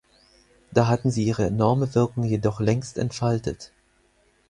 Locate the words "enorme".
1.45-1.93